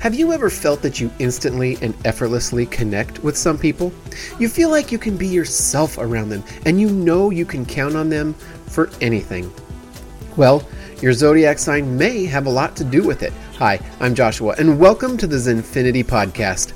Have 0.00 0.14
you 0.14 0.32
ever 0.32 0.48
felt 0.48 0.80
that 0.82 1.00
you 1.00 1.10
instantly 1.18 1.76
and 1.82 1.92
effortlessly 2.06 2.66
connect 2.66 3.18
with 3.24 3.36
some 3.36 3.58
people? 3.58 3.92
You 4.38 4.48
feel 4.48 4.70
like 4.70 4.92
you 4.92 4.98
can 4.98 5.16
be 5.16 5.26
yourself 5.26 5.98
around 5.98 6.28
them 6.28 6.44
and 6.64 6.80
you 6.80 6.88
know 6.88 7.30
you 7.30 7.44
can 7.44 7.66
count 7.66 7.96
on 7.96 8.08
them 8.08 8.34
for 8.34 8.90
anything. 9.00 9.52
Well, 10.36 10.62
your 11.02 11.12
zodiac 11.12 11.58
sign 11.58 11.98
may 11.98 12.26
have 12.26 12.46
a 12.46 12.50
lot 12.50 12.76
to 12.76 12.84
do 12.84 13.02
with 13.02 13.24
it. 13.24 13.32
Hi, 13.56 13.80
I'm 13.98 14.14
Joshua, 14.14 14.54
and 14.56 14.78
welcome 14.78 15.16
to 15.16 15.26
the 15.26 15.36
Zenfinity 15.36 16.04
Podcast. 16.04 16.74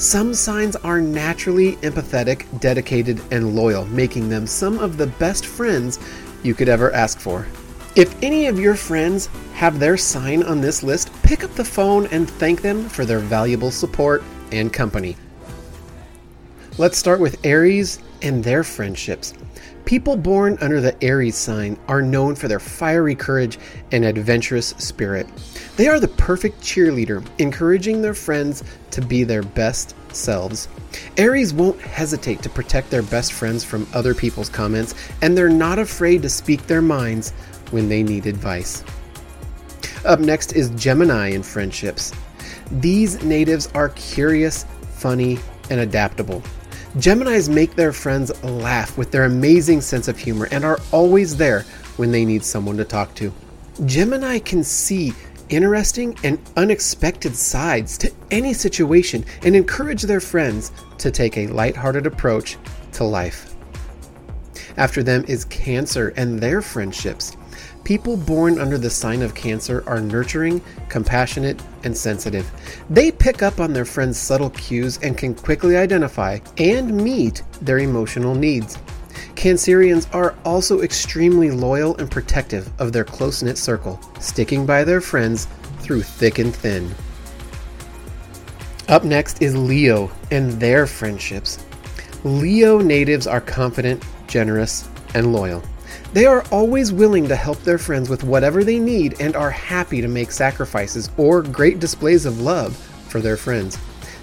Some 0.00 0.32
signs 0.32 0.76
are 0.76 1.00
naturally 1.00 1.74
empathetic, 1.78 2.46
dedicated, 2.60 3.20
and 3.32 3.56
loyal, 3.56 3.84
making 3.86 4.28
them 4.28 4.46
some 4.46 4.78
of 4.78 4.96
the 4.96 5.08
best 5.08 5.44
friends 5.44 5.98
you 6.44 6.54
could 6.54 6.68
ever 6.68 6.92
ask 6.92 7.18
for. 7.18 7.48
If 7.96 8.22
any 8.22 8.46
of 8.46 8.60
your 8.60 8.76
friends 8.76 9.28
have 9.54 9.80
their 9.80 9.96
sign 9.96 10.44
on 10.44 10.60
this 10.60 10.84
list, 10.84 11.10
pick 11.24 11.42
up 11.42 11.52
the 11.54 11.64
phone 11.64 12.06
and 12.12 12.30
thank 12.30 12.62
them 12.62 12.88
for 12.88 13.04
their 13.04 13.18
valuable 13.18 13.72
support 13.72 14.22
and 14.52 14.72
company. 14.72 15.16
Let's 16.78 16.96
start 16.96 17.18
with 17.18 17.44
Aries 17.44 17.98
and 18.22 18.44
their 18.44 18.62
friendships. 18.62 19.34
People 19.90 20.16
born 20.16 20.56
under 20.60 20.80
the 20.80 20.94
Aries 21.02 21.34
sign 21.34 21.76
are 21.88 22.00
known 22.00 22.36
for 22.36 22.46
their 22.46 22.60
fiery 22.60 23.16
courage 23.16 23.58
and 23.90 24.04
adventurous 24.04 24.68
spirit. 24.78 25.26
They 25.76 25.88
are 25.88 25.98
the 25.98 26.06
perfect 26.06 26.60
cheerleader, 26.60 27.26
encouraging 27.38 28.00
their 28.00 28.14
friends 28.14 28.62
to 28.92 29.00
be 29.00 29.24
their 29.24 29.42
best 29.42 29.96
selves. 30.14 30.68
Aries 31.16 31.52
won't 31.52 31.80
hesitate 31.80 32.40
to 32.42 32.48
protect 32.48 32.90
their 32.90 33.02
best 33.02 33.32
friends 33.32 33.64
from 33.64 33.84
other 33.92 34.14
people's 34.14 34.48
comments, 34.48 34.94
and 35.22 35.36
they're 35.36 35.48
not 35.48 35.80
afraid 35.80 36.22
to 36.22 36.28
speak 36.28 36.68
their 36.68 36.82
minds 36.82 37.32
when 37.72 37.88
they 37.88 38.04
need 38.04 38.26
advice. 38.26 38.84
Up 40.04 40.20
next 40.20 40.52
is 40.52 40.70
Gemini 40.76 41.30
in 41.30 41.42
friendships. 41.42 42.12
These 42.70 43.24
natives 43.24 43.68
are 43.74 43.88
curious, 43.88 44.66
funny, 44.92 45.40
and 45.68 45.80
adaptable. 45.80 46.44
Geminis 46.96 47.48
make 47.48 47.76
their 47.76 47.92
friends 47.92 48.32
laugh 48.42 48.98
with 48.98 49.12
their 49.12 49.24
amazing 49.24 49.80
sense 49.80 50.08
of 50.08 50.18
humor 50.18 50.48
and 50.50 50.64
are 50.64 50.80
always 50.90 51.36
there 51.36 51.62
when 51.96 52.10
they 52.10 52.24
need 52.24 52.44
someone 52.44 52.76
to 52.76 52.84
talk 52.84 53.14
to. 53.14 53.32
Gemini 53.86 54.40
can 54.40 54.64
see 54.64 55.12
interesting 55.50 56.18
and 56.24 56.40
unexpected 56.56 57.36
sides 57.36 57.96
to 57.98 58.12
any 58.32 58.52
situation 58.52 59.24
and 59.42 59.54
encourage 59.54 60.02
their 60.02 60.20
friends 60.20 60.72
to 60.98 61.12
take 61.12 61.36
a 61.36 61.46
lighthearted 61.46 62.06
approach 62.06 62.56
to 62.92 63.04
life. 63.04 63.54
After 64.76 65.02
them 65.04 65.24
is 65.28 65.44
Cancer 65.44 66.12
and 66.16 66.40
their 66.40 66.60
friendships. 66.60 67.36
People 67.84 68.16
born 68.16 68.58
under 68.58 68.78
the 68.78 68.90
sign 68.90 69.22
of 69.22 69.34
Cancer 69.34 69.82
are 69.86 70.00
nurturing, 70.00 70.60
compassionate, 70.88 71.60
and 71.84 71.96
sensitive. 71.96 72.50
They 72.88 73.10
pick 73.10 73.42
up 73.42 73.60
on 73.60 73.72
their 73.72 73.84
friends' 73.84 74.18
subtle 74.18 74.50
cues 74.50 74.98
and 75.02 75.16
can 75.16 75.34
quickly 75.34 75.76
identify 75.76 76.38
and 76.58 76.96
meet 76.96 77.42
their 77.60 77.78
emotional 77.78 78.34
needs. 78.34 78.78
Cancerians 79.34 80.12
are 80.14 80.34
also 80.44 80.82
extremely 80.82 81.50
loyal 81.50 81.96
and 81.96 82.10
protective 82.10 82.70
of 82.78 82.92
their 82.92 83.04
close 83.04 83.42
knit 83.42 83.56
circle, 83.56 83.98
sticking 84.20 84.66
by 84.66 84.84
their 84.84 85.00
friends 85.00 85.48
through 85.78 86.02
thick 86.02 86.38
and 86.38 86.54
thin. 86.54 86.94
Up 88.88 89.04
next 89.04 89.40
is 89.40 89.56
Leo 89.56 90.10
and 90.30 90.52
their 90.60 90.86
friendships. 90.86 91.64
Leo 92.24 92.78
natives 92.80 93.26
are 93.26 93.40
confident, 93.40 94.04
generous, 94.26 94.88
and 95.14 95.32
loyal. 95.32 95.62
They 96.12 96.26
are 96.26 96.44
always 96.50 96.92
willing 96.92 97.28
to 97.28 97.36
help 97.36 97.62
their 97.62 97.78
friends 97.78 98.10
with 98.10 98.24
whatever 98.24 98.64
they 98.64 98.80
need 98.80 99.20
and 99.20 99.36
are 99.36 99.50
happy 99.50 100.00
to 100.00 100.08
make 100.08 100.32
sacrifices 100.32 101.08
or 101.16 101.40
great 101.40 101.78
displays 101.78 102.26
of 102.26 102.40
love 102.40 102.76
for 103.06 103.20
their 103.20 103.36
friends. 103.36 103.78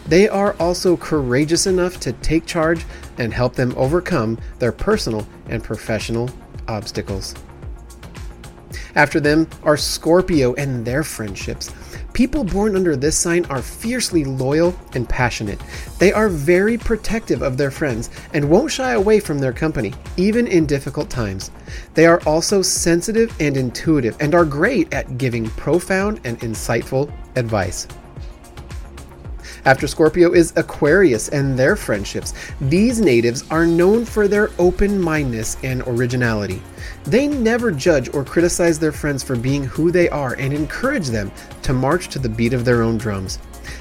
They 0.06 0.28
are 0.28 0.54
also 0.60 0.98
courageous 0.98 1.66
enough 1.66 1.98
to 2.02 2.12
take 2.12 2.46
charge 2.46 2.86
and 3.18 3.34
help 3.34 3.56
them 3.56 3.74
overcome 3.78 4.38
their 4.60 4.74
personal 4.74 5.26
and 5.48 5.64
professional 5.64 6.30
obstacles. 6.68 7.34
After 8.98 9.20
them 9.20 9.48
are 9.62 9.78
Scorpio 9.78 10.56
and 10.56 10.84
their 10.84 11.04
friendships. 11.04 11.72
People 12.14 12.44
born 12.44 12.76
under 12.76 12.96
this 12.96 13.16
sign 13.16 13.46
are 13.46 13.62
fiercely 13.62 14.26
loyal 14.26 14.76
and 14.96 15.08
passionate. 15.08 15.62
They 16.00 16.12
are 16.12 16.30
very 16.30 16.80
protective 16.80 17.44
of 17.44 17.58
their 17.58 17.70
friends 17.70 18.10
and 18.34 18.50
won't 18.50 18.72
shy 18.72 18.94
away 18.94 19.20
from 19.20 19.38
their 19.38 19.54
company, 19.54 19.94
even 20.18 20.48
in 20.48 20.66
difficult 20.66 21.12
times. 21.12 21.52
They 21.94 22.08
are 22.08 22.22
also 22.26 22.64
sensitive 22.64 23.32
and 23.40 23.56
intuitive 23.56 24.18
and 24.20 24.34
are 24.34 24.46
great 24.46 24.92
at 24.92 25.20
giving 25.20 25.48
profound 25.52 26.20
and 26.24 26.40
insightful 26.40 27.14
advice. 27.36 27.88
After 29.68 29.86
Scorpio 29.86 30.32
is 30.32 30.54
Aquarius 30.56 31.28
and 31.28 31.60
their 31.60 31.76
friendships. 31.76 32.34
These 32.62 33.02
natives 33.02 33.44
are 33.52 33.66
known 33.66 34.06
for 34.06 34.30
their 34.30 34.50
open 34.60 34.98
mindedness 34.98 35.58
and 35.62 35.84
originality. 35.86 36.62
They 37.04 37.28
never 37.28 37.74
judge 37.74 38.14
or 38.14 38.24
criticize 38.24 38.80
their 38.80 38.94
friends 38.94 39.24
for 39.24 39.36
being 39.36 39.66
who 39.66 39.92
they 39.92 40.08
are 40.08 40.36
and 40.36 40.54
encourage 40.54 41.08
them 41.08 41.34
to 41.64 41.74
march 41.74 42.08
to 42.10 42.20
the 42.20 42.30
beat 42.30 42.54
of 42.54 42.64
their 42.64 42.82
own 42.82 42.98
drums. 42.98 43.40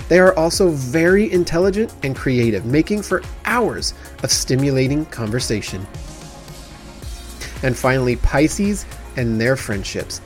They 0.08 0.18
are 0.18 0.36
also 0.36 0.70
very 0.70 1.30
intelligent 1.30 1.94
and 2.02 2.16
creative, 2.16 2.66
making 2.66 3.02
for 3.02 3.22
hours 3.44 3.94
of 4.24 4.32
stimulating 4.32 5.06
conversation. 5.06 5.86
And 7.62 7.76
finally, 7.76 8.16
Pisces 8.16 8.86
and 9.16 9.40
their 9.40 9.54
friendships. 9.54 10.20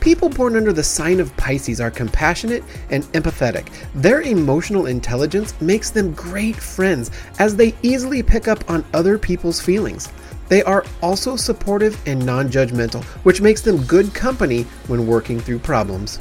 People 0.00 0.30
born 0.30 0.56
under 0.56 0.72
the 0.72 0.82
sign 0.82 1.20
of 1.20 1.36
Pisces 1.36 1.78
are 1.78 1.90
compassionate 1.90 2.64
and 2.88 3.04
empathetic. 3.12 3.68
Their 3.94 4.22
emotional 4.22 4.86
intelligence 4.86 5.54
makes 5.60 5.90
them 5.90 6.14
great 6.14 6.56
friends 6.56 7.10
as 7.38 7.54
they 7.54 7.74
easily 7.82 8.22
pick 8.22 8.48
up 8.48 8.68
on 8.70 8.84
other 8.94 9.18
people's 9.18 9.60
feelings. 9.60 10.10
They 10.48 10.62
are 10.62 10.86
also 11.02 11.36
supportive 11.36 12.00
and 12.06 12.24
non 12.24 12.48
judgmental, 12.48 13.04
which 13.24 13.42
makes 13.42 13.60
them 13.60 13.84
good 13.84 14.14
company 14.14 14.62
when 14.88 15.06
working 15.06 15.38
through 15.38 15.58
problems. 15.58 16.18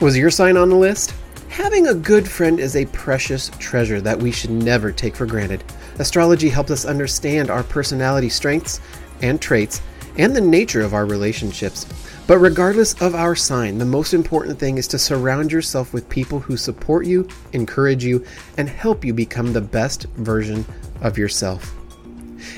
Was 0.00 0.16
your 0.16 0.30
sign 0.30 0.56
on 0.56 0.68
the 0.68 0.76
list? 0.76 1.14
Having 1.48 1.86
a 1.86 1.94
good 1.94 2.28
friend 2.28 2.60
is 2.60 2.76
a 2.76 2.86
precious 2.86 3.50
treasure 3.58 4.00
that 4.00 4.18
we 4.18 4.32
should 4.32 4.50
never 4.50 4.92
take 4.92 5.16
for 5.16 5.26
granted. 5.26 5.64
Astrology 5.98 6.48
helps 6.48 6.70
us 6.70 6.84
understand 6.84 7.48
our 7.48 7.62
personality 7.62 8.28
strengths 8.28 8.80
and 9.22 9.40
traits 9.40 9.80
and 10.18 10.34
the 10.34 10.40
nature 10.40 10.82
of 10.82 10.92
our 10.92 11.06
relationships. 11.06 11.86
But 12.26 12.38
regardless 12.38 13.00
of 13.00 13.14
our 13.14 13.34
sign, 13.34 13.78
the 13.78 13.86
most 13.86 14.12
important 14.12 14.58
thing 14.58 14.76
is 14.76 14.86
to 14.88 14.98
surround 14.98 15.50
yourself 15.50 15.94
with 15.94 16.08
people 16.10 16.40
who 16.40 16.58
support 16.58 17.06
you, 17.06 17.26
encourage 17.54 18.04
you, 18.04 18.24
and 18.58 18.68
help 18.68 19.04
you 19.04 19.14
become 19.14 19.52
the 19.52 19.62
best 19.62 20.04
version 20.16 20.66
of 21.00 21.16
yourself. 21.16 21.74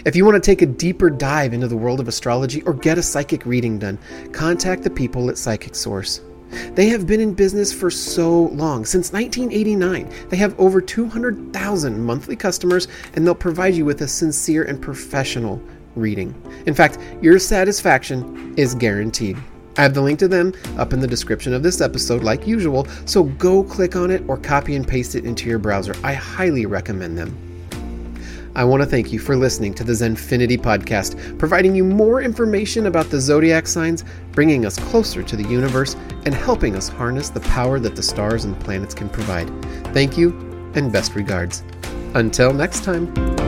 If 0.04 0.16
you 0.16 0.24
want 0.24 0.42
to 0.42 0.50
take 0.50 0.62
a 0.62 0.66
deeper 0.66 1.08
dive 1.08 1.52
into 1.52 1.68
the 1.68 1.76
world 1.76 2.00
of 2.00 2.08
astrology 2.08 2.62
or 2.62 2.72
get 2.72 2.98
a 2.98 3.02
psychic 3.02 3.46
reading 3.46 3.78
done, 3.78 3.98
contact 4.32 4.82
the 4.82 4.90
people 4.90 5.30
at 5.30 5.38
Psychic 5.38 5.74
Source. 5.74 6.20
They 6.74 6.88
have 6.88 7.06
been 7.06 7.20
in 7.20 7.34
business 7.34 7.72
for 7.72 7.90
so 7.90 8.46
long, 8.46 8.84
since 8.84 9.12
1989. 9.12 10.10
They 10.30 10.36
have 10.36 10.58
over 10.58 10.80
200,000 10.80 12.02
monthly 12.02 12.34
customers, 12.34 12.88
and 13.14 13.24
they'll 13.24 13.34
provide 13.34 13.74
you 13.74 13.84
with 13.84 14.00
a 14.02 14.08
sincere 14.08 14.64
and 14.64 14.82
professional 14.82 15.62
reading. 16.00 16.34
In 16.66 16.74
fact, 16.74 16.98
your 17.20 17.38
satisfaction 17.38 18.54
is 18.56 18.74
guaranteed. 18.74 19.36
I 19.76 19.82
have 19.82 19.94
the 19.94 20.02
link 20.02 20.18
to 20.18 20.28
them 20.28 20.52
up 20.78 20.92
in 20.92 21.00
the 21.00 21.06
description 21.06 21.54
of 21.54 21.62
this 21.62 21.80
episode, 21.80 22.22
like 22.22 22.46
usual, 22.46 22.86
so 23.06 23.24
go 23.24 23.62
click 23.62 23.96
on 23.96 24.10
it 24.10 24.22
or 24.28 24.36
copy 24.36 24.74
and 24.74 24.86
paste 24.86 25.14
it 25.14 25.24
into 25.24 25.48
your 25.48 25.58
browser. 25.58 25.94
I 26.02 26.14
highly 26.14 26.66
recommend 26.66 27.16
them. 27.16 27.36
I 28.56 28.64
want 28.64 28.82
to 28.82 28.86
thank 28.86 29.12
you 29.12 29.20
for 29.20 29.36
listening 29.36 29.74
to 29.74 29.84
the 29.84 29.92
Zenfinity 29.92 30.58
podcast, 30.58 31.38
providing 31.38 31.74
you 31.74 31.84
more 31.84 32.20
information 32.20 32.86
about 32.86 33.08
the 33.08 33.20
zodiac 33.20 33.68
signs, 33.68 34.04
bringing 34.32 34.66
us 34.66 34.76
closer 34.76 35.22
to 35.22 35.36
the 35.36 35.48
universe, 35.48 35.94
and 36.24 36.34
helping 36.34 36.74
us 36.74 36.88
harness 36.88 37.30
the 37.30 37.40
power 37.40 37.78
that 37.78 37.94
the 37.94 38.02
stars 38.02 38.44
and 38.44 38.58
planets 38.60 38.92
can 38.92 39.08
provide. 39.08 39.48
Thank 39.94 40.18
you, 40.18 40.30
and 40.74 40.92
best 40.92 41.14
regards. 41.14 41.62
Until 42.14 42.52
next 42.52 42.82
time. 42.82 43.39